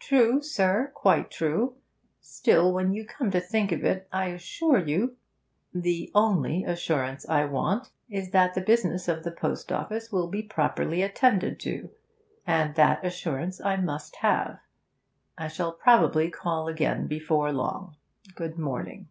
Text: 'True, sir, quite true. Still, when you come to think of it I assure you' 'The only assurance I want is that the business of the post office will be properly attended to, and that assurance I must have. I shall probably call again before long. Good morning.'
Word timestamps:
'True, 0.00 0.42
sir, 0.42 0.90
quite 0.96 1.30
true. 1.30 1.76
Still, 2.20 2.72
when 2.72 2.92
you 2.92 3.06
come 3.06 3.30
to 3.30 3.40
think 3.40 3.70
of 3.70 3.84
it 3.84 4.08
I 4.12 4.30
assure 4.30 4.78
you' 4.80 5.16
'The 5.72 6.10
only 6.12 6.64
assurance 6.64 7.24
I 7.28 7.44
want 7.44 7.90
is 8.10 8.32
that 8.32 8.54
the 8.54 8.60
business 8.60 9.06
of 9.06 9.22
the 9.22 9.30
post 9.30 9.70
office 9.70 10.10
will 10.10 10.26
be 10.26 10.42
properly 10.42 11.02
attended 11.02 11.60
to, 11.60 11.90
and 12.44 12.74
that 12.74 13.04
assurance 13.06 13.60
I 13.60 13.76
must 13.76 14.16
have. 14.16 14.58
I 15.38 15.46
shall 15.46 15.70
probably 15.70 16.30
call 16.32 16.66
again 16.66 17.06
before 17.06 17.52
long. 17.52 17.94
Good 18.34 18.58
morning.' 18.58 19.06